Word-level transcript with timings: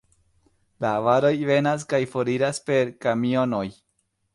La 0.85 0.93
varoj 1.09 1.31
venas 1.51 1.87
kaj 1.95 2.01
foriras 2.17 2.65
per 2.71 2.95
kamionoj. 3.07 3.67